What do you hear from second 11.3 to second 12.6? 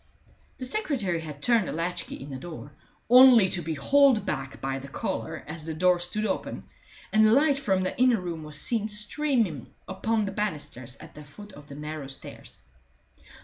of the narrow stairs.